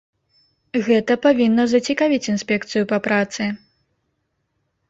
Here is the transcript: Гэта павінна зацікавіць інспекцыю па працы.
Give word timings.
Гэта 0.87 1.17
павінна 1.25 1.63
зацікавіць 1.73 2.29
інспекцыю 2.33 2.83
па 2.93 2.97
працы. 3.09 3.51